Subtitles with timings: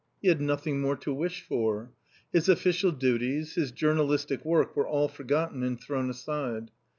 [0.19, 1.91] He had nothing more to wish for.
[2.33, 6.71] His official duties, his journal istic work were all forgotten and thrown aside.